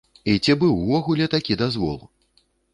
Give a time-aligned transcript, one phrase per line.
[0.31, 1.99] І ці быў увогуле такі дазвол?